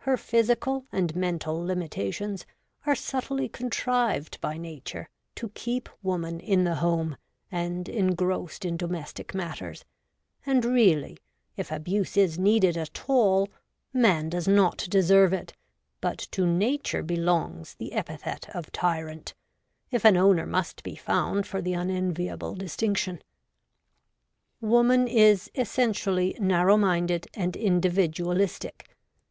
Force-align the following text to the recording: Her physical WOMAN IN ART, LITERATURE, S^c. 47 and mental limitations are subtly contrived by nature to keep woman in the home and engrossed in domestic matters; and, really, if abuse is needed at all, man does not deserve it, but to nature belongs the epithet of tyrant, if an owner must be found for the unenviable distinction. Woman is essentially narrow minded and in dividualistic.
Her 0.00 0.18
physical 0.18 0.84
WOMAN 0.92 1.08
IN 1.08 1.08
ART, 1.08 1.14
LITERATURE, 1.14 1.14
S^c. 1.14 1.14
47 1.14 1.24
and 1.24 1.32
mental 1.32 1.66
limitations 1.66 2.46
are 2.84 2.94
subtly 2.94 3.48
contrived 3.48 4.40
by 4.42 4.58
nature 4.58 5.08
to 5.36 5.48
keep 5.54 5.88
woman 6.02 6.38
in 6.38 6.64
the 6.64 6.74
home 6.74 7.16
and 7.50 7.88
engrossed 7.88 8.66
in 8.66 8.76
domestic 8.76 9.34
matters; 9.34 9.86
and, 10.44 10.66
really, 10.66 11.16
if 11.56 11.70
abuse 11.72 12.14
is 12.18 12.38
needed 12.38 12.76
at 12.76 13.08
all, 13.08 13.48
man 13.90 14.28
does 14.28 14.46
not 14.46 14.84
deserve 14.90 15.32
it, 15.32 15.54
but 16.02 16.18
to 16.18 16.44
nature 16.46 17.02
belongs 17.02 17.76
the 17.76 17.94
epithet 17.94 18.54
of 18.54 18.70
tyrant, 18.70 19.32
if 19.90 20.04
an 20.04 20.18
owner 20.18 20.44
must 20.44 20.82
be 20.82 20.94
found 20.94 21.46
for 21.46 21.62
the 21.62 21.72
unenviable 21.72 22.54
distinction. 22.54 23.22
Woman 24.60 25.08
is 25.08 25.50
essentially 25.54 26.36
narrow 26.38 26.76
minded 26.76 27.28
and 27.32 27.56
in 27.56 27.80
dividualistic. 27.80 28.88